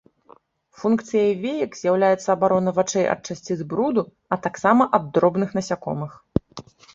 Функцыяй 0.83 1.33
веек 1.43 1.75
з'яўляецца 1.81 2.25
абарона 2.35 2.73
вачэй 2.77 3.05
ад 3.15 3.21
часціц 3.29 3.59
бруду, 3.75 4.03
а 4.35 4.41
таксама 4.47 4.89
ад 5.01 5.13
дробных 5.19 5.49
насякомых. 5.61 6.11